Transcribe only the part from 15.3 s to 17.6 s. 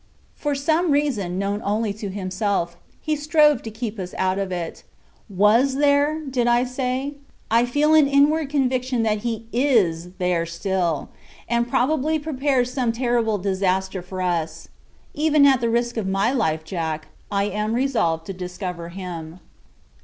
at the risk of my life, Jack, I